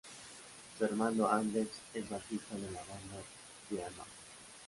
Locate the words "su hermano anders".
0.79-1.69